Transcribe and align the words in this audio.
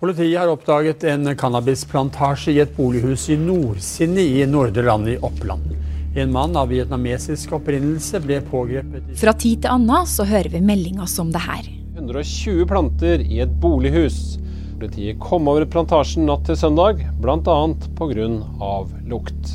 Politiet 0.00 0.38
har 0.40 0.48
oppdaget 0.48 1.04
en 1.04 1.28
cannabisplantasje 1.36 2.54
i 2.54 2.60
et 2.62 2.70
bolighus 2.72 3.26
i 3.28 3.34
Nordsinne 3.36 4.22
i 4.24 4.46
Nordre 4.48 4.86
Land 4.86 5.10
i 5.12 5.18
Oppland. 5.20 5.74
En 6.16 6.30
mann 6.32 6.54
av 6.56 6.70
vietnamesisk 6.72 7.52
opprinnelse 7.58 8.22
ble 8.24 8.38
pågrepet 8.48 9.10
Fra 9.20 9.34
tid 9.36 9.60
til 9.60 9.74
annen 9.74 10.08
så 10.08 10.24
hører 10.24 10.48
vi 10.54 10.62
meldinger 10.64 11.04
som 11.04 11.28
det 11.34 11.42
her. 11.44 11.68
120 11.98 12.64
planter 12.70 13.20
i 13.20 13.42
et 13.44 13.52
bolighus. 13.60 14.38
Politiet 14.80 15.20
kom 15.20 15.50
over 15.52 15.68
plantasjen 15.68 16.24
natt 16.30 16.46
til 16.48 16.56
søndag, 16.56 17.02
bl.a. 17.20 17.58
pga. 18.00 18.30
lukt. 19.12 19.52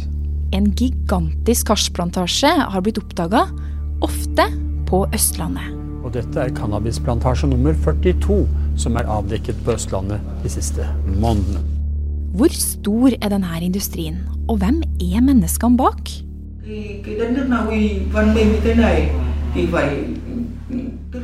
En 0.53 0.69
gigantisk 0.77 1.73
hasjplantasje 1.73 2.53
har 2.69 2.85
blitt 2.85 3.01
oppdaga, 3.01 3.47
ofte 4.05 4.45
på 4.85 5.07
Østlandet. 5.09 5.84
Og 6.05 6.13
dette 6.13 6.37
er 6.37 6.53
cannabisplantasje 6.53 7.49
nummer 7.49 7.73
42 7.81 8.43
som 8.77 8.97
er 8.99 9.07
avdekket 9.09 9.57
på 9.65 9.73
Østlandet 9.73 10.21
de 10.43 10.51
siste 10.53 10.85
månedene. 11.09 11.63
Hvor 12.35 12.51
stor 12.53 13.15
er 13.15 13.31
denne 13.31 13.59
industrien, 13.63 14.19
og 14.51 14.59
hvem 14.61 14.81
er 15.01 15.23
menneskene 15.23 15.79
bak? 15.79 16.11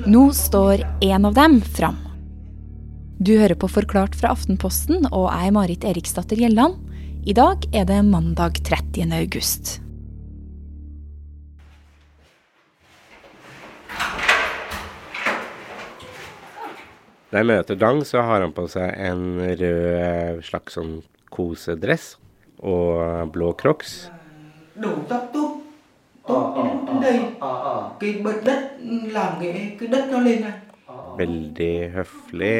Nå 0.07 0.23
står 0.37 0.85
en 1.03 1.29
av 1.29 1.35
dem 1.37 1.59
fram. 1.61 1.99
Du 3.21 3.35
hører 3.35 3.57
på 3.59 3.69
Forklart 3.69 4.15
fra 4.17 4.31
Aftenposten, 4.33 5.05
og 5.11 5.27
jeg 5.29 5.51
er 5.51 5.55
Marit 5.59 5.85
Eriksdatter 5.85 6.41
Gjelland. 6.41 6.79
I 7.27 7.37
dag 7.37 7.67
er 7.69 7.85
det 7.85 8.01
mandag 8.07 8.63
30. 8.65 9.11
august. 9.13 9.75
Når 17.31 17.39
jeg 17.39 17.47
møter 17.47 17.77
Dang, 17.79 18.01
så 18.03 18.25
har 18.27 18.43
han 18.43 18.51
på 18.51 18.65
seg 18.67 18.89
en 18.99 19.21
rød 19.39 20.41
slags 20.43 20.73
sånn 20.75 20.97
kosedress 21.31 22.17
og 22.59 23.31
blå 23.31 23.53
crocs. 23.55 23.93
Veldig 31.21 31.71
høflig, 31.95 32.51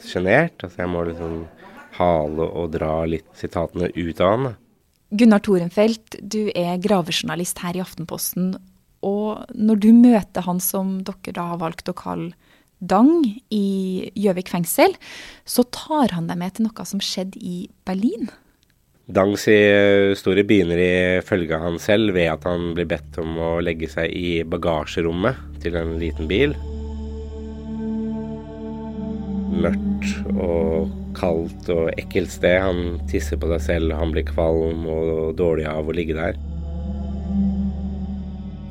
sjenert. 0.00 0.64
Altså 0.64 0.80
jeg 0.80 0.92
må 0.94 1.04
liksom 1.10 1.36
hale 2.00 2.48
og 2.48 2.72
dra 2.72 2.94
litt 3.04 3.28
sitatene 3.36 3.92
ut 3.92 4.24
av 4.24 4.32
han. 4.32 4.48
Gunnar 5.12 5.44
Torenfelt, 5.44 6.16
du 6.24 6.48
er 6.56 6.80
gravejournalist 6.80 7.60
her 7.60 7.76
i 7.76 7.84
Aftenposten. 7.84 8.54
Og 9.04 9.44
når 9.52 9.84
du 9.84 9.90
møter 9.92 10.48
han 10.48 10.64
som 10.64 11.02
dere 11.04 11.36
da 11.36 11.50
har 11.52 11.60
valgt 11.60 11.92
å 11.92 12.00
kalle 12.00 12.32
Dang 12.86 13.24
i 13.50 13.66
Gjøvik 14.14 14.50
fengsel, 14.52 14.96
så 15.44 15.64
tar 15.74 16.14
han 16.14 16.28
deg 16.30 16.40
med 16.40 16.56
til 16.56 16.68
noe 16.68 16.86
som 16.88 17.02
skjedde 17.02 17.40
i 17.40 17.66
Berlin. 17.88 18.30
Dangs 19.06 19.44
historie 19.46 20.42
begynner 20.42 20.80
ifølge 21.22 21.58
han 21.62 21.78
selv 21.78 22.16
ved 22.16 22.26
at 22.32 22.46
han 22.48 22.72
blir 22.74 22.88
bedt 22.90 23.20
om 23.22 23.36
å 23.38 23.50
legge 23.62 23.86
seg 23.92 24.10
i 24.10 24.40
bagasjerommet 24.42 25.60
til 25.62 25.78
en 25.78 25.94
liten 26.00 26.26
bil. 26.26 26.56
Mørkt 29.62 30.10
og 30.34 30.90
kaldt 31.16 31.70
og 31.72 31.92
ekkelt 31.94 32.34
sted. 32.34 32.58
Han 32.60 32.98
tisser 33.10 33.38
på 33.40 33.48
seg 33.54 33.62
selv, 33.68 33.94
han 33.94 34.10
blir 34.14 34.26
kvalm 34.26 34.84
og 34.90 35.36
dårlig 35.38 35.68
av 35.70 35.86
å 35.86 35.94
ligge 35.96 36.18
der. 36.18 36.34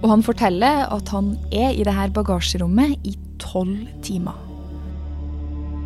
Og 0.03 0.11
han 0.11 0.25
forteller 0.25 0.83
at 0.91 1.09
han 1.15 1.33
er 1.49 1.71
i 1.73 1.85
det 1.87 1.95
her 1.95 2.11
bagasjerommet 2.13 3.07
i 3.07 3.15
tolv 3.41 3.87
timer. 4.05 4.37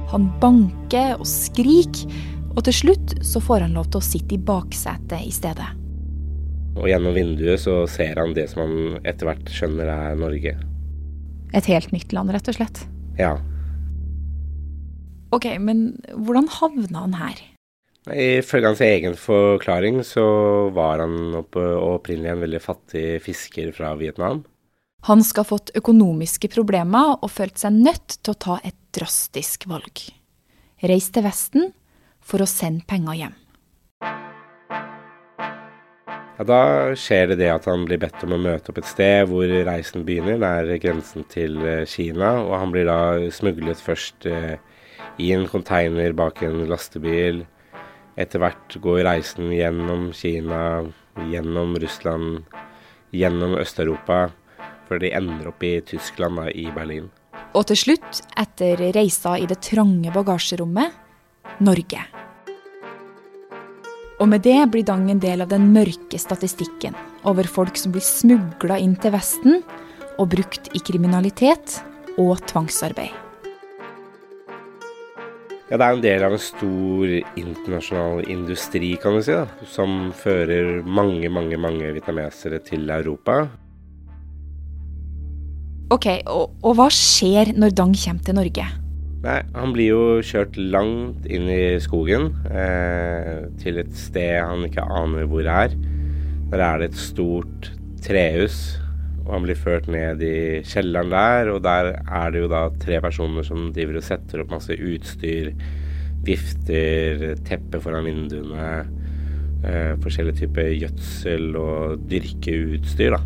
Han 0.10 0.30
banker 0.42 1.20
og 1.20 1.28
skriker, 1.30 2.10
og 2.56 2.64
til 2.66 2.76
slutt 2.76 3.14
så 3.26 3.42
får 3.44 3.68
han 3.68 3.76
lov 3.78 3.92
til 3.94 4.02
å 4.02 4.08
sitte 4.08 4.36
i 4.36 4.42
baksetet 4.42 5.22
i 5.22 5.34
stedet. 5.34 5.68
Og 6.80 6.88
gjennom 6.90 7.16
vinduet 7.16 7.62
så 7.62 7.84
ser 7.90 8.20
han 8.22 8.34
det 8.38 8.48
som 8.52 8.64
han 8.64 9.00
etter 9.08 9.30
hvert 9.30 9.54
skjønner 9.54 9.92
er 9.92 10.18
Norge. 10.20 10.56
Et 11.58 11.70
helt 11.72 11.94
nytt 11.94 12.14
land, 12.14 12.32
rett 12.34 12.50
og 12.52 12.58
slett? 12.58 12.84
Ja. 13.20 13.36
Ok, 15.36 15.46
men 15.62 15.92
hvordan 16.14 16.50
havna 16.60 17.06
han 17.06 17.18
her? 17.20 17.42
Ifølge 18.10 18.72
hans 18.72 18.82
egen 18.82 19.18
forklaring 19.20 20.00
så 20.08 20.24
var 20.74 21.04
han 21.04 21.36
opprinnelig 21.38 22.32
en 22.32 22.46
veldig 22.46 22.62
fattig 22.64 23.08
fisker 23.26 23.74
fra 23.76 23.94
Vietnam. 24.00 24.42
Han 25.08 25.24
skal 25.24 25.46
ha 25.46 25.50
fått 25.56 25.72
økonomiske 25.80 26.50
problemer 26.52 27.16
og 27.24 27.32
følt 27.32 27.60
seg 27.62 27.78
nødt 27.78 28.18
til 28.20 28.34
å 28.34 28.40
ta 28.46 28.58
et 28.68 28.76
drastisk 28.96 29.64
valg. 29.72 30.02
Reis 30.84 31.08
til 31.16 31.24
Vesten 31.24 31.70
for 32.20 32.44
å 32.44 32.50
sende 32.50 32.84
penger 32.88 33.16
hjem. 33.22 33.38
Ja, 36.40 36.46
Da 36.48 36.62
skjer 36.96 37.32
det 37.32 37.40
det 37.42 37.52
at 37.52 37.66
han 37.68 37.86
blir 37.88 38.00
bedt 38.00 38.24
om 38.24 38.36
å 38.36 38.42
møte 38.44 38.72
opp 38.72 38.80
et 38.80 38.88
sted 38.88 39.28
hvor 39.28 39.48
reisen 39.68 40.06
begynner, 40.08 40.40
nær 40.40 40.68
grensen 40.80 41.26
til 41.32 41.60
Kina. 41.88 42.38
Og 42.44 42.54
han 42.60 42.72
blir 42.76 42.88
da 42.88 43.00
smuglet 43.32 43.80
først 43.84 44.28
i 44.30 45.32
en 45.36 45.48
container 45.52 46.16
bak 46.16 46.44
en 46.48 46.64
lastebil 46.70 47.44
etter 48.20 48.42
hvert 48.44 48.76
går 48.84 49.04
reisen 49.08 49.52
gjennom 49.52 50.10
Kina, 50.16 50.84
gjennom 51.32 51.76
Russland, 51.80 52.44
gjennom 53.16 53.56
Øst-Europa, 53.60 54.30
før 54.90 55.04
de 55.04 55.14
ender 55.16 55.52
opp 55.52 55.64
i 55.64 55.78
Tyskland, 55.86 56.42
da, 56.42 56.50
i 56.50 56.68
Berlin. 56.74 57.10
Og 57.54 57.68
til 57.70 57.78
slutt, 57.78 58.24
etter 58.38 58.82
reisa 58.96 59.36
i 59.38 59.48
det 59.50 59.62
trange 59.66 60.12
bagasjerommet, 60.14 60.98
Norge. 61.66 62.02
Og 64.20 64.28
med 64.28 64.44
det 64.44 64.58
blir 64.72 64.84
Dang 64.84 65.08
en 65.12 65.22
del 65.24 65.46
av 65.46 65.52
den 65.52 65.70
mørke 65.72 66.20
statistikken 66.20 66.98
over 67.30 67.48
folk 67.48 67.80
som 67.80 67.94
blir 67.94 68.04
smugla 68.04 68.80
inn 68.82 68.98
til 69.00 69.14
Vesten 69.16 69.62
og 70.20 70.28
brukt 70.34 70.68
i 70.76 70.82
kriminalitet 70.84 71.80
og 72.20 72.44
tvangsarbeid. 72.52 73.16
Ja, 75.70 75.78
Det 75.78 75.86
er 75.86 75.94
en 75.94 76.02
del 76.02 76.24
av 76.26 76.34
en 76.34 76.42
stor 76.42 77.12
internasjonal 77.38 78.24
industri, 78.28 78.96
kan 78.98 79.14
du 79.14 79.22
si, 79.22 79.36
da, 79.38 79.46
som 79.70 80.10
fører 80.18 80.82
mange, 80.82 81.30
mange 81.30 81.60
mange 81.62 81.92
vietnamesere 81.94 82.58
til 82.66 82.90
Europa. 82.90 83.44
Ok, 85.90 86.08
og, 86.30 86.52
og, 86.62 86.76
hva 86.78 86.90
skjer 86.94 87.56
når 87.58 87.74
Dang 87.78 87.96
kommer 87.98 88.26
til 88.26 88.38
Norge? 88.38 88.66
Nei, 89.24 89.40
Han 89.56 89.74
blir 89.76 89.90
jo 89.90 90.04
kjørt 90.24 90.56
langt 90.58 91.26
inn 91.28 91.50
i 91.52 91.80
skogen, 91.84 92.30
eh, 92.48 93.48
til 93.60 93.82
et 93.82 93.96
sted 93.98 94.38
han 94.38 94.68
ikke 94.68 94.86
aner 94.86 95.26
hvor 95.28 95.44
det 95.44 95.56
er. 95.66 95.80
Der 96.54 96.66
er 96.66 96.80
det 96.82 96.92
et 96.92 97.02
stort 97.02 97.74
trehus 98.06 98.80
og 99.30 99.36
han 99.36 99.46
blir 99.46 99.60
ført 99.62 99.86
ned 99.94 100.24
i 100.26 100.62
kjelleren 100.66 101.12
der, 101.14 101.52
og 101.54 101.62
der 101.62 101.92
er 102.02 102.32
det 102.34 102.42
jo 102.42 102.50
da 102.50 102.64
tre 102.82 102.98
personer 103.04 103.46
som 103.46 103.68
driver 103.76 104.00
og 104.00 104.06
setter 104.08 104.42
opp 104.42 104.56
masse 104.56 104.74
utstyr. 104.74 105.52
Vifter, 106.26 107.36
teppe 107.46 107.78
foran 107.84 108.10
vinduene, 108.10 108.72
eh, 109.62 109.94
forskjellige 110.02 110.42
typer 110.42 110.74
gjødsel 110.74 111.54
og 111.62 112.10
dyrkeutstyr, 112.10 113.20
da. 113.20 113.22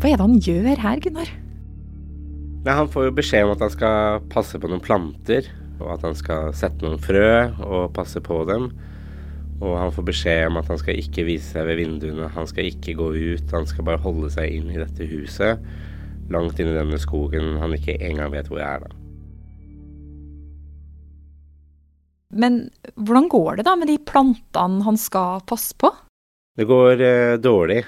Hva 0.00 0.14
er 0.14 0.16
det 0.16 0.24
han 0.24 0.40
gjør 0.48 0.84
her, 0.86 1.04
Gunnar? 1.04 1.34
Nei, 2.64 2.72
Han 2.72 2.88
får 2.88 3.10
jo 3.10 3.16
beskjed 3.18 3.44
om 3.44 3.52
at 3.52 3.60
han 3.60 3.72
skal 3.74 4.24
passe 4.32 4.58
på 4.60 4.68
noen 4.70 4.82
planter, 4.84 5.50
og 5.82 5.98
at 5.98 6.04
han 6.06 6.16
skal 6.16 6.54
sette 6.56 6.80
noen 6.80 7.02
frø 7.02 7.52
og 7.60 7.92
passe 7.96 8.22
på 8.24 8.38
dem. 8.48 8.70
Og 9.60 9.76
han 9.78 9.92
får 9.94 10.06
beskjed 10.08 10.46
om 10.48 10.58
at 10.60 10.70
han 10.72 10.80
skal 10.80 10.96
ikke 10.98 11.26
vise 11.28 11.52
seg 11.52 11.68
ved 11.68 11.78
vinduene, 11.82 12.30
han 12.32 12.48
skal 12.48 12.70
ikke 12.70 12.96
gå 12.98 13.10
ut. 13.12 13.52
Han 13.52 13.68
skal 13.68 13.86
bare 13.86 14.00
holde 14.02 14.32
seg 14.32 14.56
inn 14.56 14.72
i 14.72 14.80
dette 14.80 15.06
huset, 15.12 15.60
langt 16.32 16.60
inn 16.60 16.72
i 16.72 16.76
denne 16.78 17.00
skogen 17.00 17.58
han 17.60 17.76
ikke 17.76 17.98
engang 18.00 18.32
vet 18.32 18.48
hvor 18.48 18.62
jeg 18.62 18.80
er, 18.80 18.86
da. 18.88 19.00
Men 22.34 22.64
hvordan 22.98 23.28
går 23.30 23.60
det 23.60 23.66
da 23.68 23.76
med 23.78 23.92
de 23.92 24.00
plantene 24.02 24.82
han 24.88 24.96
skal 24.98 25.44
passe 25.46 25.76
på? 25.78 25.92
Det 26.58 26.66
går 26.66 27.02
eh, 27.04 27.36
dårlig. 27.38 27.84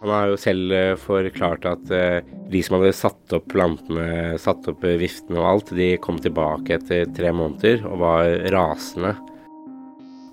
Han 0.00 0.08
har 0.08 0.30
jo 0.30 0.36
selv 0.40 0.72
eh, 0.72 0.94
forklart 0.96 1.66
at 1.68 1.90
eh, 1.92 2.22
de 2.48 2.62
som 2.64 2.78
hadde 2.78 2.94
satt 2.96 3.34
opp 3.36 3.50
plantene, 3.52 4.38
satt 4.40 4.64
opp 4.72 4.86
eh, 4.88 4.96
viftene 5.00 5.36
og 5.42 5.48
alt, 5.48 5.72
de 5.76 5.90
kom 6.00 6.16
tilbake 6.24 6.78
etter 6.78 7.10
tre 7.16 7.32
måneder 7.36 7.84
og 7.84 8.00
var 8.00 8.30
rasende. 8.54 9.12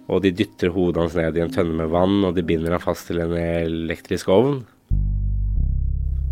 Og 0.08 0.24
de 0.24 0.32
dytter 0.32 0.72
hodet 0.72 1.04
hans 1.04 1.18
ned 1.20 1.36
i 1.36 1.44
en 1.44 1.52
tønne 1.52 1.76
med 1.82 1.92
vann, 1.92 2.22
og 2.24 2.38
de 2.38 2.46
binder 2.48 2.78
ham 2.78 2.86
fast 2.86 3.10
til 3.10 3.20
en 3.20 3.36
elektrisk 3.36 4.32
ovn. 4.32 4.62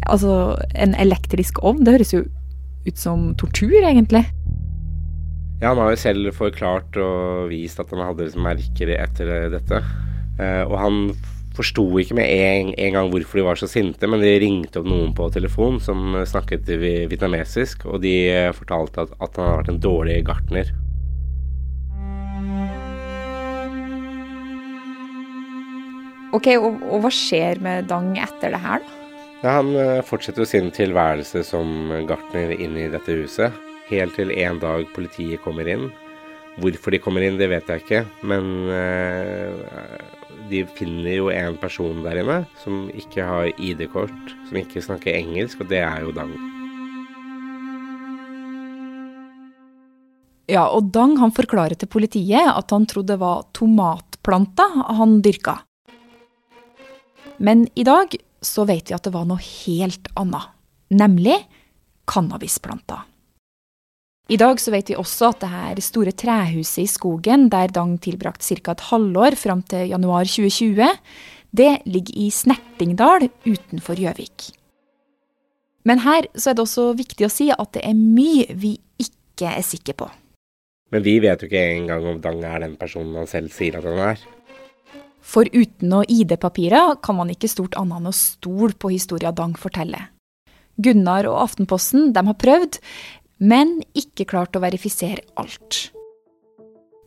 Altså, 0.08 0.56
en 0.80 0.96
elektrisk 0.96 1.60
ovn? 1.60 1.84
Det 1.84 1.98
høres 1.98 2.16
jo 2.16 2.24
ut 2.88 3.02
som 3.02 3.34
tortur, 3.36 3.76
egentlig. 3.82 4.24
Ja, 5.60 5.74
han 5.74 5.82
har 5.84 5.92
jo 5.92 6.00
selv 6.00 6.32
forklart 6.40 6.96
og 7.04 7.52
vist 7.52 7.84
at 7.84 7.92
han 7.92 8.06
hadde 8.06 8.30
liksom 8.30 8.48
merker 8.48 8.96
etter 8.96 9.50
dette. 9.52 9.84
Og 10.70 10.76
han 10.80 11.00
forsto 11.58 11.86
ikke 12.02 12.18
med 12.18 12.30
en, 12.30 12.72
en, 12.74 12.96
gang 12.96 13.12
hvorfor 13.12 13.40
de 13.40 13.46
var 13.48 13.60
så 13.60 13.70
sinte, 13.70 14.08
men 14.10 14.24
de 14.24 14.34
ringte 14.42 14.82
opp 14.82 14.90
noen 14.90 15.14
på 15.16 15.30
telefon 15.34 15.80
som 15.84 16.18
snakket 16.28 16.70
vietnamesisk, 16.82 17.88
og 17.90 18.02
de 18.06 18.16
fortalte 18.58 19.06
at, 19.06 19.16
at 19.20 19.40
han 19.40 19.48
hadde 19.48 19.62
vært 19.62 19.72
en 19.74 19.86
dårlig 19.86 20.20
gartner. 20.28 20.74
Ok, 26.36 26.50
og, 26.60 26.82
og, 26.90 27.00
hva 27.06 27.12
skjer 27.14 27.62
med 27.64 27.88
Dang 27.88 28.16
etter 28.20 28.52
det 28.52 28.60
her, 28.60 28.84
da? 28.84 29.02
Ja, 29.46 29.60
han 29.60 29.76
eh, 29.78 30.02
fortsetter 30.04 30.48
sin 30.48 30.72
tilværelse 30.74 31.44
som 31.46 31.92
gartner 32.10 32.52
inn 32.56 32.76
i 32.82 32.88
dette 32.90 33.14
huset. 33.20 33.54
Helt 33.92 34.16
til 34.18 34.32
en 34.34 34.58
dag 34.60 34.88
politiet 34.96 35.44
kommer 35.44 35.70
inn. 35.70 35.92
Hvorfor 36.62 36.96
de 36.96 37.02
kommer 37.04 37.26
inn, 37.26 37.40
det 37.40 37.50
vet 37.52 37.68
jeg 37.68 37.84
ikke. 37.84 38.02
Men 38.24 38.52
uh, 38.72 40.06
de 40.50 40.64
finner 40.78 41.18
jo 41.18 41.30
en 41.34 41.58
person 41.60 42.04
der 42.06 42.22
inne 42.22 42.42
som 42.62 42.86
ikke 42.96 43.26
har 43.28 43.50
ID-kort, 43.60 44.36
som 44.48 44.60
ikke 44.60 44.84
snakker 44.84 45.18
engelsk, 45.18 45.64
og 45.64 45.72
det 45.72 45.82
er 45.84 46.06
jo 46.06 46.14
Dang. 46.16 46.36
Ja, 50.52 50.68
og 50.70 50.92
Dang 50.94 51.18
han 51.18 51.34
forklarer 51.34 51.76
til 51.80 51.90
politiet 51.90 52.52
at 52.52 52.72
han 52.74 52.86
trodde 52.86 53.16
det 53.16 53.22
var 53.22 53.48
tomatplanter 53.58 54.78
han 55.00 55.18
dyrka. 55.26 55.58
Men 57.42 57.66
i 57.76 57.84
dag 57.84 58.14
så 58.46 58.64
vet 58.70 58.92
vi 58.92 58.96
at 58.96 59.04
det 59.04 59.14
var 59.16 59.26
noe 59.28 59.42
helt 59.42 60.08
annet, 60.16 60.54
nemlig 60.94 61.40
cannabisplanter. 62.08 63.02
I 64.26 64.38
dag 64.42 64.58
så 64.58 64.72
vet 64.74 64.90
vi 64.90 64.96
også 64.98 65.28
at 65.30 65.44
det 65.44 65.52
her 65.52 65.80
store 65.86 66.12
trehuset 66.18 66.82
i 66.82 66.90
skogen, 66.90 67.46
der 67.54 67.70
Dang 67.70 68.00
tilbrakte 68.02 68.58
ca. 68.58 68.72
et 68.74 68.86
halvår 68.90 69.36
fram 69.38 69.62
til 69.62 69.92
januar 69.92 70.26
2020, 70.26 70.88
det 71.54 71.74
ligger 71.86 72.18
i 72.18 72.30
Snertingdal 72.34 73.30
utenfor 73.46 73.94
Gjøvik. 74.02 74.50
Men 75.86 76.02
her 76.02 76.26
så 76.34 76.50
er 76.50 76.58
det 76.58 76.64
også 76.66 76.86
viktig 76.98 77.28
å 77.28 77.30
si 77.30 77.52
at 77.54 77.70
det 77.78 77.84
er 77.86 77.94
mye 77.94 78.48
vi 78.58 78.80
ikke 78.98 79.52
er 79.52 79.62
sikre 79.62 79.94
på. 79.94 80.08
Men 80.90 81.06
vi 81.06 81.20
vet 81.22 81.44
jo 81.44 81.50
ikke 81.50 81.62
engang 81.76 82.08
om 82.10 82.18
Dang 82.24 82.42
er 82.42 82.66
den 82.66 82.74
personen 82.82 83.14
han 83.20 83.30
selv 83.30 83.54
sier 83.54 83.78
at 83.78 83.86
han 83.86 84.02
er. 84.08 84.26
For 85.22 85.46
uten 85.54 85.92
noe 85.92 86.10
ID-papirer 86.10 86.98
kan 87.06 87.20
man 87.20 87.30
ikke 87.30 87.50
stort 87.50 87.78
annet 87.78 88.02
enn 88.02 88.10
å 88.10 88.18
stole 88.18 88.74
på 88.74 88.90
historia 88.90 89.30
Dang 89.30 89.54
forteller. 89.54 90.10
Gunnar 90.82 91.30
og 91.30 91.38
Aftenposten 91.46 92.10
de 92.14 92.26
har 92.26 92.38
prøvd, 92.42 92.82
men 93.40 93.80
ikke 93.98 94.28
klart 94.30 94.56
å 94.56 94.64
verifisere 94.64 95.24
alt. 95.40 95.90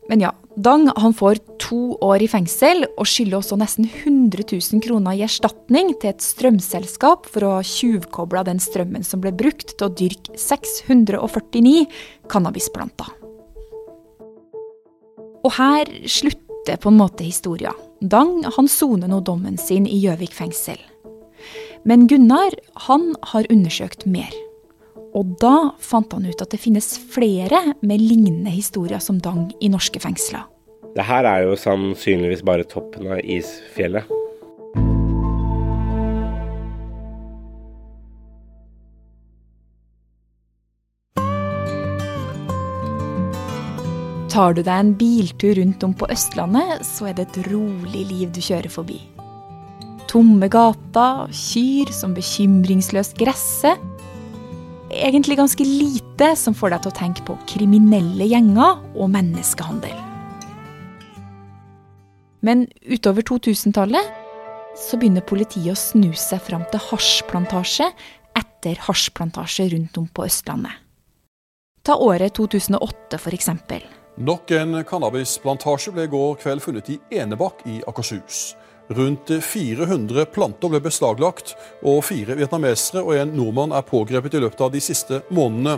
Men 0.09 0.23
ja, 0.23 0.31
Dang 0.59 0.89
han 0.97 1.13
får 1.13 1.37
to 1.61 1.93
år 2.03 2.23
i 2.25 2.27
fengsel 2.27 2.81
og 2.89 3.07
skylder 3.07 3.37
også 3.37 3.55
nesten 3.61 3.85
100 3.85 4.41
000 4.49 4.81
kroner 4.83 5.15
i 5.15 5.21
erstatning 5.23 5.93
til 6.01 6.09
et 6.09 6.25
strømselskap 6.25 7.29
for 7.29 7.45
å 7.45 7.51
ha 7.59 7.61
tjuvkobla 7.63 8.41
den 8.49 8.59
strømmen 8.59 9.05
som 9.05 9.21
ble 9.23 9.31
brukt 9.31 9.75
til 9.77 9.87
å 9.87 9.93
dyrke 9.93 10.35
649 10.35 11.85
cannabisplanter. 12.27 13.13
Og 15.45 15.55
her 15.55 15.93
slutter 16.09 16.81
på 16.81 16.91
en 16.91 16.99
måte 16.99 17.23
historia. 17.23 17.71
Dang 18.01 18.41
han 18.57 18.67
soner 18.67 19.07
nå 19.07 19.21
dommen 19.23 19.55
sin 19.61 19.87
i 19.87 20.01
Gjøvik 20.01 20.35
fengsel. 20.35 20.81
Men 21.87 22.09
Gunnar 22.11 22.57
han 22.89 23.13
har 23.31 23.47
undersøkt 23.53 24.03
mer. 24.09 24.33
Og 25.19 25.35
da 25.41 25.73
fant 25.83 26.13
han 26.15 26.27
ut 26.29 26.39
at 26.39 26.53
det 26.53 26.61
finnes 26.61 26.93
flere 27.11 27.73
med 27.83 27.99
lignende 27.99 28.53
historier 28.53 29.01
som 29.03 29.19
Dang 29.19 29.49
i 29.59 29.67
norske 29.71 29.99
fengsler. 29.99 30.45
Det 30.95 31.03
her 31.05 31.27
er 31.27 31.43
jo 31.43 31.57
sannsynligvis 31.59 32.45
bare 32.47 32.63
toppen 32.67 33.11
av 33.11 33.19
isfjellet. 33.19 34.07
Tar 44.29 44.53
du 44.55 44.61
deg 44.61 44.71
en 44.71 44.91
biltur 44.95 45.57
rundt 45.57 45.83
om 45.83 45.93
på 45.97 46.07
Østlandet, 46.13 46.85
så 46.87 47.09
er 47.09 47.17
det 47.17 47.27
et 47.27 47.47
rolig 47.49 48.05
liv 48.07 48.29
du 48.31 48.39
kjører 48.39 48.71
forbi. 48.71 49.01
Tomme 50.07 50.47
gater, 50.49 51.27
kyr 51.35 51.91
som 51.93 52.15
bekymringsløst 52.15 53.17
gresser. 53.19 53.75
Egentlig 54.89 55.37
ganske 55.37 55.63
lite 55.63 56.35
som 56.35 56.55
får 56.57 56.73
deg 56.73 56.81
til 56.83 56.91
å 56.91 56.97
tenke 56.97 57.25
på 57.27 57.35
kriminelle 57.49 58.25
gjenger 58.25 58.79
og 58.97 59.11
menneskehandel. 59.13 59.93
Men 62.41 62.65
utover 62.81 63.25
2000-tallet 63.27 64.09
så 64.79 64.97
begynner 64.97 65.25
politiet 65.27 65.73
å 65.73 65.77
snu 65.77 66.09
seg 66.17 66.41
fram 66.41 66.63
til 66.71 66.81
hasjplantasje 66.89 67.89
etter 68.39 68.81
hasjplantasje 68.87 69.67
rundt 69.75 69.99
om 70.01 70.07
på 70.07 70.25
Østlandet. 70.25 70.73
Ta 71.85 71.95
året 72.01 72.33
2008 72.37 73.19
for 73.21 73.35
eksempel. 73.35 73.85
Nok 74.19 74.51
en 74.57 74.81
cannabisplantasje 74.87 75.93
ble 75.95 76.07
i 76.07 76.11
går 76.11 76.39
kveld 76.41 76.63
funnet 76.65 76.89
i 76.91 76.97
Enebakk 77.21 77.61
i 77.69 77.77
Akershus. 77.87 78.49
Rundt 78.89 79.29
400 79.43 80.25
planter 80.33 80.71
ble 80.73 80.79
beslaglagt, 80.81 81.53
og 81.85 82.01
fire 82.07 82.33
vietnamesere 82.39 83.03
og 83.05 83.13
en 83.19 83.35
nordmann 83.37 83.75
er 83.77 83.85
pågrepet 83.85 84.33
i 84.33 84.41
løpet 84.41 84.63
av 84.65 84.71
de 84.73 84.81
siste 84.81 85.19
månedene. 85.29 85.75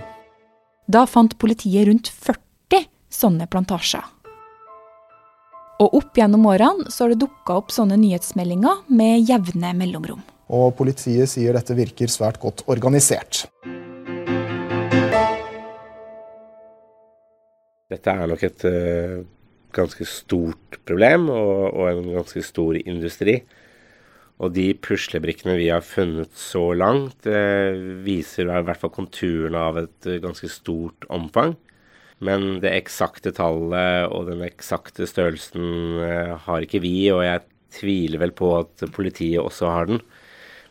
Da 0.87 1.03
fant 1.03 1.35
politiet 1.39 1.89
rundt 1.89 2.07
40 2.07 2.85
sånne 3.11 3.49
plantasjer. 3.51 4.05
Og 5.83 5.97
opp 5.97 6.15
gjennom 6.15 6.47
årene 6.47 6.87
så 6.93 7.03
har 7.03 7.11
det 7.11 7.19
dukka 7.25 7.57
opp 7.59 7.75
sånne 7.75 7.97
nyhetsmeldinger 7.99 8.85
med 8.95 9.27
jevne 9.27 9.73
mellomrom. 9.75 10.23
Og 10.51 10.71
politiet 10.79 11.31
sier 11.31 11.55
dette 11.57 11.75
virker 11.75 12.11
svært 12.11 12.39
godt 12.39 12.63
organisert. 12.71 13.43
Dette 17.91 18.15
er 18.15 18.31
nok 18.31 18.43
et 18.47 18.67
uh, 18.71 19.19
ganske 19.75 20.05
stort 20.07 20.77
problem 20.87 21.29
og, 21.33 21.73
og, 21.73 21.89
en 21.89 22.13
ganske 22.17 22.43
stor 22.45 22.77
industri. 22.81 23.41
Og 24.41 24.53
de 24.55 24.71
puslebrikkene 24.73 25.57
vi 25.59 25.69
har 25.69 25.83
funnet 25.85 26.31
så 26.37 26.71
langt, 26.73 27.27
eh, 27.29 27.77
viser 28.05 28.49
i 28.49 28.63
hvert 28.65 28.81
fall 28.81 28.93
konturene 28.93 29.59
av 29.69 29.77
et 29.83 30.07
uh, 30.09 30.17
ganske 30.23 30.49
stort 30.49 31.05
omfang. 31.13 31.53
Men 32.25 32.59
det 32.61 32.73
eksakte 32.73 33.33
tallet 33.37 34.09
og 34.13 34.27
den 34.29 34.41
eksakte 34.45 35.07
størrelsen 35.09 36.37
har 36.45 36.61
ikke 36.61 36.81
vi, 36.83 37.09
og 37.09 37.23
jeg 37.25 37.41
tviler 37.73 38.21
vel 38.21 38.33
på 38.37 38.51
at 38.59 38.83
politiet 38.93 39.41
også 39.41 39.71
har 39.73 39.89
den. 39.89 40.03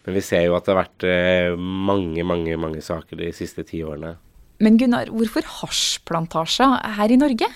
Men 0.06 0.14
vi 0.14 0.22
ser 0.22 0.46
jo 0.46 0.54
at 0.54 0.66
det 0.66 0.76
har 0.76 0.84
vært 0.84 1.58
mange, 1.58 2.22
mange, 2.22 2.54
mange 2.54 2.84
saker 2.86 3.18
de 3.18 3.32
siste 3.34 3.66
ti 3.66 3.82
årene. 3.82 4.14
Men 4.60 4.76
Gunnar, 4.76 5.08
hvorfor 5.08 5.46
hasjplantasje 5.58 6.66
her 6.98 7.12
i 7.12 7.18
Norge? 7.18 7.48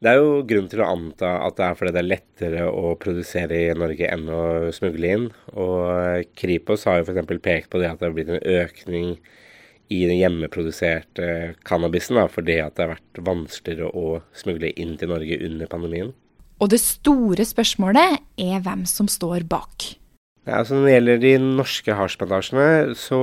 Det 0.00 0.08
er 0.08 0.16
jo 0.16 0.40
grunn 0.48 0.68
til 0.72 0.80
å 0.80 0.88
anta 0.94 1.34
at 1.44 1.58
det 1.58 1.66
er 1.66 1.74
fordi 1.76 1.92
det 1.92 2.00
er 2.00 2.08
lettere 2.08 2.62
å 2.72 2.94
produsere 3.00 3.58
i 3.66 3.74
Norge 3.76 4.08
enn 4.08 4.30
å 4.32 4.44
smugle 4.72 5.10
inn. 5.12 5.26
Og 5.52 6.24
Kripos 6.40 6.86
har 6.88 7.02
jo 7.02 7.10
f.eks. 7.10 7.28
pekt 7.44 7.68
på 7.68 7.82
det 7.82 7.90
at 7.90 8.00
det 8.00 8.08
har 8.08 8.16
blitt 8.16 8.32
en 8.32 8.40
økning 8.40 9.12
i 9.90 10.00
den 10.06 10.16
hjemmeproduserte 10.16 11.52
cannabisen 11.68 12.16
da, 12.16 12.24
fordi 12.32 12.60
at 12.62 12.78
det 12.78 12.86
har 12.86 12.94
vært 12.94 13.22
vanskeligere 13.26 13.92
å 13.92 14.20
smugle 14.32 14.72
inn 14.80 14.96
til 14.96 15.12
Norge 15.12 15.40
under 15.44 15.68
pandemien. 15.68 16.12
Og 16.60 16.72
det 16.72 16.80
store 16.80 17.44
spørsmålet 17.48 18.20
er 18.40 18.60
hvem 18.64 18.86
som 18.88 19.08
står 19.10 19.44
bak. 19.50 19.94
Ja, 20.46 20.62
altså 20.62 20.78
Når 20.78 20.86
det 20.86 20.92
gjelder 20.94 21.18
de 21.20 21.32
norske 21.60 21.94
hasjplantasjene, 21.96 22.94
så 22.96 23.20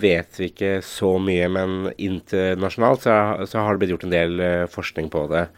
vet 0.00 0.40
vi 0.40 0.48
ikke 0.48 0.78
så 0.84 1.18
mye. 1.20 1.48
Men 1.52 1.90
internasjonalt 2.00 3.04
så, 3.04 3.16
så, 3.44 3.60
har 3.60 3.76
det 3.76 3.82
blitt 3.82 3.92
gjort 3.92 4.06
en 4.08 4.14
del 4.14 4.40
uh, 4.40 4.70
forskning 4.72 5.10
på 5.12 5.26
det. 5.32 5.50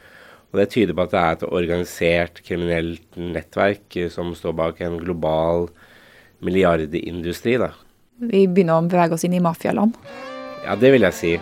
Og 0.50 0.58
Det 0.58 0.70
tyder 0.72 0.96
på 0.96 1.06
at 1.06 1.12
det 1.12 1.20
er 1.20 1.36
et 1.36 1.46
organisert 1.46 2.42
kriminelt 2.42 3.16
nettverk 3.16 3.98
som 4.10 4.34
står 4.34 4.56
bak 4.58 4.80
en 4.82 4.98
global 4.98 5.68
milliardindustri. 6.42 7.56
da. 7.58 7.70
Vi 8.18 8.46
begynner 8.46 8.80
å 8.80 8.88
bevege 8.88 9.14
oss 9.14 9.24
inn 9.24 9.36
i 9.38 9.40
mafialand? 9.40 9.94
Ja, 10.64 10.74
det 10.76 10.90
vil 10.92 11.06
jeg 11.06 11.16
si. 11.16 11.32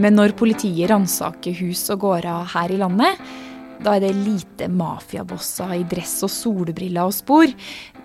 Men 0.00 0.16
når 0.16 0.32
politiet 0.32 0.88
ransaker 0.88 1.52
hus 1.60 1.82
og 1.92 2.00
gårder 2.06 2.48
her 2.54 2.72
i 2.72 2.78
landet, 2.80 3.20
da 3.84 3.96
er 3.96 4.06
det 4.06 4.14
lite 4.16 4.68
mafiabosser 4.72 5.74
i 5.76 5.84
dress 5.88 6.18
og 6.24 6.32
solbriller 6.32 7.08
og 7.08 7.16
spor, 7.16 7.52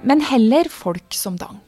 men 0.04 0.24
heller 0.24 0.68
folk 0.72 1.16
som 1.16 1.40
Dang. 1.40 1.62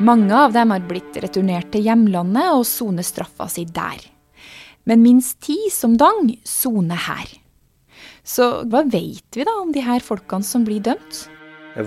Mange 0.00 0.32
av 0.32 0.54
dem 0.54 0.70
har 0.72 0.84
blitt 0.88 1.18
returnert 1.20 1.68
til 1.74 1.84
hjemlandet 1.84 2.54
og 2.56 2.62
soner 2.64 3.04
straffa 3.04 3.44
si 3.52 3.66
der. 3.68 4.00
Men 4.88 5.02
minst 5.04 5.42
ti 5.44 5.58
som 5.68 5.98
Dang 6.00 6.30
soner 6.48 7.02
her. 7.04 7.28
Så 8.24 8.46
hva 8.64 8.80
vet 8.88 9.36
vi 9.36 9.44
da 9.44 9.58
om 9.60 9.74
de 9.74 9.82
her 9.84 10.00
folkene 10.00 10.46
som 10.46 10.64
blir 10.64 10.80
dømt? 10.86 11.26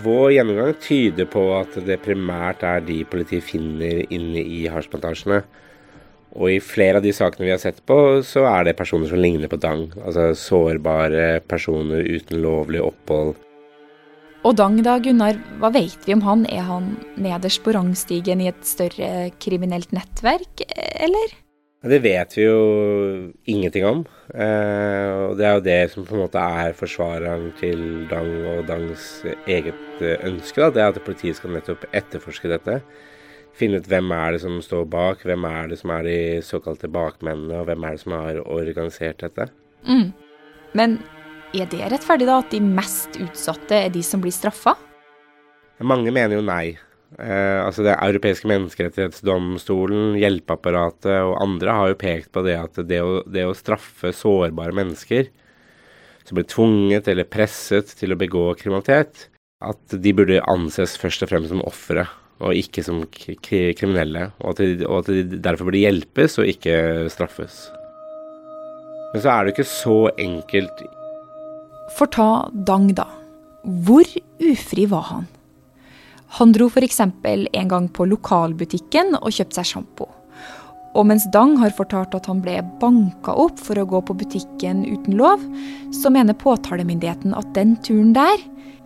Vår 0.03 0.27
gjennomgang 0.35 0.75
tyder 0.83 1.25
på 1.25 1.41
at 1.57 1.73
det 1.87 1.97
primært 2.05 2.61
er 2.69 2.85
de 2.85 2.99
politiet 3.09 3.47
finner 3.47 4.03
inne 4.13 4.45
i 4.45 4.61
hasjplantasjene. 4.69 5.41
Og 6.37 6.53
i 6.53 6.59
flere 6.61 7.01
av 7.01 7.07
de 7.07 7.15
sakene 7.17 7.47
vi 7.47 7.53
har 7.55 7.63
sett 7.63 7.81
på, 7.89 7.97
så 8.21 8.45
er 8.51 8.69
det 8.69 8.75
personer 8.77 9.09
som 9.09 9.21
ligner 9.21 9.49
på 9.49 9.57
Dang. 9.57 9.87
Altså 10.05 10.29
sårbare 10.37 11.41
personer 11.49 12.05
uten 12.05 12.45
lovlig 12.45 12.85
opphold. 12.85 13.33
Og 14.43 14.57
Dang 14.59 14.75
da, 14.83 14.97
Gunnar, 14.99 15.37
hva 15.61 15.69
vet 15.71 16.03
vi 16.03 16.15
om 16.17 16.23
han? 16.25 16.43
Er 16.51 16.65
han 16.67 16.89
nederst 17.15 17.63
på 17.63 17.71
rangstigen 17.75 18.41
i 18.43 18.49
et 18.51 18.65
større 18.67 19.29
kriminelt 19.39 19.93
nettverk, 19.95 20.65
eller? 20.99 21.37
Det 21.83 21.99
vet 22.03 22.35
vi 22.35 22.43
jo 22.45 22.59
ingenting 23.47 23.87
om. 23.87 24.03
Eh, 24.31 25.09
og 25.29 25.39
det 25.39 25.47
er 25.47 25.55
jo 25.57 25.63
det 25.63 25.79
som 25.91 26.05
på 26.07 26.15
en 26.15 26.25
måte 26.25 26.43
er 26.43 26.75
forsvareren 26.75 27.49
til 27.59 28.05
Dang 28.11 28.29
og 28.51 28.67
Dangs 28.67 29.07
eget 29.47 30.03
ønske. 30.23 30.59
Da. 30.59 30.69
Det 30.71 30.83
er 30.83 30.91
at 30.91 31.03
politiet 31.07 31.39
skal 31.39 31.55
nettopp 31.55 31.87
etterforske 31.91 32.51
dette 32.51 32.81
finne 33.57 33.79
ut 33.79 33.89
hvem 33.89 34.11
er 34.15 34.35
det 34.35 34.43
som 34.43 34.59
står 34.65 34.85
bak, 34.89 35.23
hvem 35.27 35.45
er 35.47 35.71
det 35.71 35.79
som 35.81 35.93
er 35.93 36.07
de 36.07 36.19
såkalte 36.45 36.89
bakmennene, 36.91 37.61
og 37.61 37.69
hvem 37.69 37.85
er 37.85 37.95
det 37.95 38.03
som 38.03 38.15
har 38.17 38.39
organisert 38.43 39.21
dette. 39.23 39.49
Mm. 39.87 40.07
Men 40.73 40.97
er 41.53 41.69
det 41.69 41.83
rettferdig 41.91 42.27
da, 42.29 42.39
at 42.41 42.53
de 42.53 42.61
mest 42.63 43.19
utsatte 43.21 43.77
er 43.85 43.93
de 43.93 44.01
som 44.05 44.21
blir 44.23 44.33
straffa? 44.33 44.75
Mange 45.83 46.13
mener 46.13 46.37
jo 46.37 46.45
nei. 46.45 46.77
Eh, 47.19 47.59
altså 47.61 47.83
Det 47.85 47.93
europeiske 47.93 48.49
menneskerettighetsdomstolen, 48.49 50.15
hjelpeapparatet 50.21 51.19
og 51.21 51.37
andre 51.43 51.77
har 51.77 51.91
jo 51.91 51.99
pekt 52.01 52.31
på 52.33 52.41
det 52.45 52.57
at 52.57 52.79
det 52.89 53.01
å, 53.03 53.21
det 53.29 53.45
å 53.45 53.53
straffe 53.57 54.13
sårbare 54.15 54.73
mennesker 54.73 55.29
som 56.23 56.39
blir 56.39 56.47
tvunget 56.49 57.09
eller 57.11 57.27
presset 57.27 57.91
til 57.99 58.15
å 58.15 58.19
begå 58.19 58.47
kriminalitet, 58.57 59.27
at 59.63 59.95
de 59.99 60.13
burde 60.15 60.41
anses 60.49 60.95
først 60.99 61.25
og 61.25 61.33
fremst 61.33 61.51
som 61.51 61.63
ofre 61.67 62.07
og 62.43 62.57
ikke 62.57 62.83
som 62.83 63.03
kriminelle. 63.13 64.31
Og 64.41 64.53
at, 64.53 64.63
de, 64.63 64.87
og 64.87 65.03
at 65.03 65.11
de 65.13 65.37
derfor 65.37 65.69
burde 65.69 65.83
hjelpes 65.83 66.39
og 66.41 66.49
ikke 66.49 66.75
straffes. 67.13 67.67
Men 69.13 69.21
så 69.21 69.29
er 69.29 69.45
det 69.45 69.53
ikke 69.53 69.69
så 69.69 69.97
enkelt. 70.17 70.83
For 71.91 72.07
ta 72.07 72.49
Dang, 72.53 72.93
da. 72.95 73.07
Hvor 73.63 74.07
ufri 74.39 74.85
var 74.91 75.07
han? 75.09 75.27
Han 76.39 76.51
dro 76.55 76.67
f.eks. 76.67 76.99
en 76.99 77.69
gang 77.69 77.87
på 77.93 78.07
lokalbutikken 78.09 79.13
og 79.19 79.31
kjøpte 79.35 79.59
seg 79.59 79.69
sjampo. 79.69 80.07
Og 80.97 81.07
mens 81.09 81.25
Dang 81.33 81.55
har 81.61 81.73
fortalt 81.77 82.15
at 82.17 82.27
han 82.29 82.41
ble 82.41 82.59
banka 82.81 83.35
opp 83.37 83.59
for 83.61 83.77
å 83.77 83.85
gå 83.89 84.01
på 84.05 84.15
butikken 84.17 84.83
uten 84.85 85.17
lov, 85.17 85.41
så 85.93 86.09
mener 86.13 86.37
påtalemyndigheten 86.37 87.33
at 87.37 87.53
den 87.57 87.75
turen 87.85 88.13
der 88.17 88.41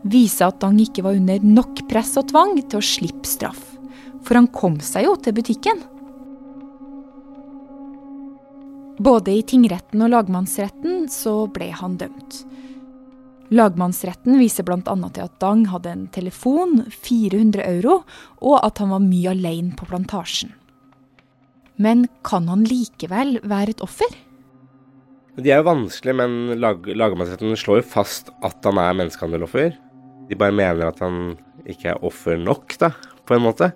viser 0.07 0.49
at 0.49 0.59
Dang 0.63 0.79
ikke 0.83 1.03
var 1.07 1.19
under 1.19 1.43
nok 1.43 1.83
press 1.91 2.15
og 2.19 2.29
tvang 2.31 2.57
til 2.63 2.79
å 2.79 2.85
slippe 2.85 3.27
straff. 3.27 3.63
For 4.27 4.39
han 4.39 4.51
kom 4.51 4.79
seg 4.83 5.07
jo 5.07 5.15
til 5.19 5.35
butikken. 5.37 5.83
Både 8.97 9.35
i 9.37 9.43
tingretten 9.45 10.01
og 10.01 10.11
lagmannsretten 10.11 11.05
så 11.13 11.45
ble 11.53 11.69
han 11.75 11.99
dømt. 12.01 12.41
Lagmannsretten 13.47 14.35
viser 14.41 14.65
bl.a. 14.67 14.81
til 14.83 15.23
at 15.23 15.35
Dang 15.39 15.67
hadde 15.71 15.91
en 15.93 16.07
telefon, 16.11 16.81
400 16.91 17.63
euro, 17.77 18.01
og 18.43 18.57
at 18.59 18.81
han 18.83 18.91
var 18.91 19.03
mye 19.05 19.31
alene 19.31 19.75
på 19.77 19.87
plantasjen. 19.87 20.51
Men 21.79 22.07
kan 22.27 22.49
han 22.51 22.65
likevel 22.67 23.37
være 23.47 23.75
et 23.75 23.83
offer? 23.85 24.11
De 25.37 25.53
er 25.53 25.61
jo 25.61 25.69
vanskelig, 25.69 26.15
men 26.17 26.59
lag, 26.59 26.81
lagmannsretten 26.81 27.53
slår 27.59 27.83
jo 27.83 27.89
fast 27.91 28.31
at 28.43 28.65
han 28.65 28.79
er 28.81 28.95
menneskehandeloffer. 28.97 29.75
De 30.27 30.35
bare 30.39 30.55
mener 30.55 30.89
at 30.89 30.99
han 31.05 31.35
ikke 31.69 31.93
er 31.93 32.05
offer 32.05 32.39
nok, 32.41 32.75
da, 32.81 32.91
på 33.27 33.37
en 33.37 33.45
måte. 33.45 33.71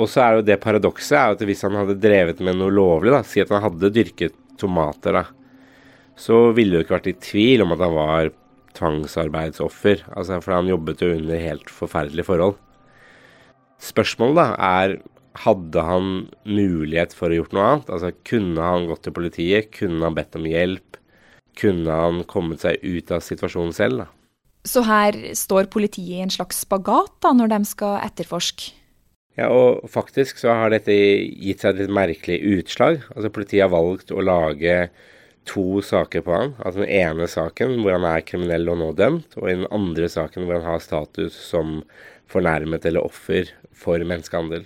Og 0.00 0.08
så 0.10 0.24
er 0.24 0.38
jo 0.38 0.46
det 0.48 0.58
paradokset 0.62 1.18
er 1.20 1.34
at 1.36 1.44
hvis 1.46 1.62
han 1.66 1.76
hadde 1.78 2.00
drevet 2.02 2.40
med 2.42 2.58
noe 2.58 2.72
lovlig, 2.74 3.12
da, 3.14 3.20
si 3.22 3.44
at 3.44 3.52
han 3.54 3.62
hadde 3.68 3.92
dyrket 3.94 4.34
tomater, 4.58 5.20
da, 5.20 5.26
så 6.18 6.48
ville 6.56 6.78
det 6.78 6.86
ikke 6.86 6.96
vært 6.96 7.12
i 7.12 7.20
tvil 7.28 7.62
om 7.62 7.74
at 7.76 7.84
han 7.84 7.94
var 7.94 8.32
tvangsarbeidsoffer. 8.78 10.04
Altså, 10.14 10.40
for 10.44 10.56
han 10.56 10.70
jobbet 10.70 11.02
jo 11.04 11.14
under 11.16 11.40
helt 11.40 11.72
forferdelige 11.72 12.28
forhold. 12.28 12.58
Spørsmålet 13.82 14.40
da 14.40 14.48
er 14.80 14.96
hadde 15.44 15.82
han 15.82 16.10
mulighet 16.46 17.14
for 17.16 17.32
å 17.32 17.40
gjort 17.40 17.54
noe 17.56 17.64
annet? 17.68 17.88
Altså, 17.90 18.12
kunne 18.26 18.62
han 18.62 18.86
gått 18.90 19.04
til 19.06 19.16
politiet? 19.16 19.72
Kunne 19.74 20.06
han 20.06 20.16
bedt 20.16 20.38
om 20.38 20.46
hjelp? 20.46 21.00
Kunne 21.58 21.98
han 21.98 22.22
kommet 22.30 22.62
seg 22.62 22.82
ut 22.82 23.10
av 23.14 23.22
situasjonen 23.24 23.74
selv? 23.74 24.04
da? 24.04 24.08
Så 24.64 24.80
her 24.86 25.16
står 25.36 25.68
politiet 25.72 26.16
i 26.16 26.22
en 26.24 26.32
slags 26.32 26.62
spagat 26.64 27.12
da, 27.22 27.34
når 27.36 27.52
de 27.52 27.60
skal 27.68 27.98
etterforske? 28.06 28.72
Ja, 29.34 29.48
og 29.50 29.88
faktisk 29.90 30.38
så 30.38 30.54
har 30.54 30.70
dette 30.70 30.94
gitt 30.94 31.64
seg 31.64 31.74
et 31.74 31.82
litt 31.82 31.94
merkelig 31.94 32.38
utslag. 32.54 33.02
Altså 33.16 33.32
Politiet 33.34 33.64
har 33.64 33.72
valgt 33.72 34.14
å 34.14 34.22
lage 34.22 34.76
to 35.48 35.82
saker 35.84 36.24
på 36.24 36.34
han. 36.34 36.54
Altså 36.58 36.84
Den 36.84 36.92
ene 36.92 37.28
saken 37.30 37.78
hvor 37.82 37.96
han 37.96 38.06
er 38.08 38.24
kriminell 38.26 38.70
og 38.72 38.80
nå 38.80 38.92
dømt, 38.98 39.36
og 39.40 39.50
i 39.50 39.58
den 39.58 39.68
andre 39.74 40.08
saken 40.10 40.46
hvor 40.46 40.58
han 40.58 40.68
har 40.74 40.82
status 40.84 41.36
som 41.50 41.82
fornærmet 42.30 42.86
eller 42.88 43.04
offer 43.04 43.52
for 43.74 44.00
menneskehandel. 44.00 44.64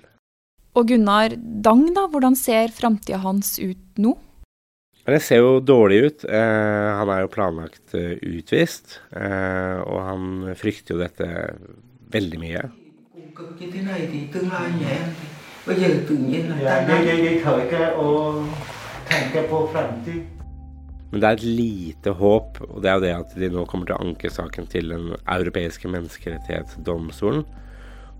Og 0.79 0.89
Gunnar 0.91 1.35
Dang, 1.35 1.89
da, 1.97 2.07
hvordan 2.11 2.37
ser 2.39 2.71
framtida 2.75 3.19
hans 3.25 3.57
ut 3.59 3.99
nå? 3.99 4.15
Det 5.09 5.23
ser 5.25 5.41
jo 5.41 5.61
dårlig 5.65 5.99
ut. 6.05 6.25
Eh, 6.29 6.89
han 6.99 7.09
er 7.09 7.23
jo 7.25 7.31
planlagt 7.33 7.95
eh, 7.97 8.21
utvist, 8.29 8.99
eh, 9.17 9.79
og 9.81 10.03
han 10.05 10.27
frykter 10.59 10.95
jo 10.95 11.01
dette 11.01 11.29
veldig 12.13 12.41
mye. 12.43 12.67
Men 21.11 21.23
det 21.23 21.29
er 21.29 21.39
et 21.39 21.47
lite 21.47 22.13
håp, 22.19 22.59
og 22.69 22.83
det 22.85 22.91
er 22.91 22.99
jo 22.99 23.05
det 23.07 23.15
at 23.17 23.37
de 23.41 23.49
nå 23.53 23.65
kommer 23.71 23.89
til 23.89 23.97
å 23.97 24.05
anke 24.05 24.31
saken 24.33 24.69
til 24.69 24.93
Den 24.93 25.15
europeiske 25.25 25.89
menneskerettighetsdomstolen. 25.89 27.47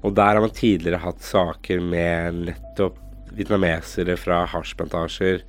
Og 0.07 0.15
der 0.15 0.37
har 0.37 0.41
man 0.41 0.55
tidligere 0.55 1.03
hatt 1.03 1.21
saker 1.27 1.83
med 1.85 2.45
nettopp 2.49 2.97
vietnamesere 3.37 4.17
fra 4.17 4.45
hasjplantasjer 4.49 5.43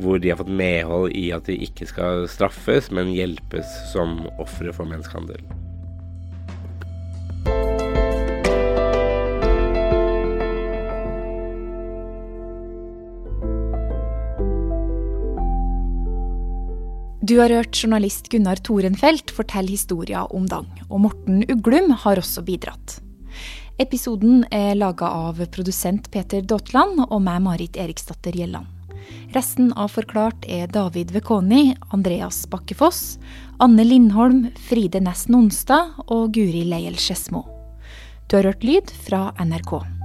hvor 0.00 0.20
de 0.22 0.30
har 0.32 0.38
fått 0.40 0.52
medhold 0.52 1.12
i 1.18 1.26
at 1.34 1.48
de 1.48 1.58
ikke 1.66 1.88
skal 1.88 2.26
straffes, 2.30 2.88
men 2.94 3.12
hjelpes 3.12 3.74
som 3.92 4.22
ofre 4.40 4.72
for 4.72 4.88
menneskehandel. 4.88 5.42
Du 17.24 17.36
har 17.38 17.52
hørt 17.54 17.78
journalist 17.78 18.26
Gunnar 18.32 18.58
Torenfelt 18.66 19.30
fortelle 19.30 19.70
historia 19.70 20.24
om 20.34 20.48
Dang, 20.50 20.66
og 20.88 21.04
Morten 21.04 21.44
Uglum 21.46 21.92
har 22.02 22.18
også 22.18 22.42
bidratt. 22.42 22.96
Episoden 23.78 24.42
er 24.50 24.74
laga 24.74 25.06
av 25.06 25.38
produsent 25.54 26.10
Peter 26.10 26.42
Daatland 26.42 27.04
og 27.04 27.22
meg, 27.22 27.38
Marit 27.46 27.78
Eriksdatter 27.78 28.34
Gjelland. 28.34 28.66
Resten 29.36 29.70
av 29.78 29.94
Forklart 29.94 30.50
er 30.50 30.66
David 30.74 31.14
Vekoni, 31.14 31.76
Andreas 31.94 32.42
Bakkefoss, 32.50 33.20
Anne 33.62 33.86
Lindholm, 33.86 34.48
Fride 34.66 34.98
Næss 35.06 35.28
Nonstad 35.30 35.94
og 36.08 36.34
Guri 36.34 36.66
Leiel 36.66 36.98
Skedsmo. 36.98 37.46
Du 38.26 38.40
har 38.40 38.50
hørt 38.50 38.66
lyd 38.66 38.90
fra 39.06 39.28
NRK. 39.38 40.01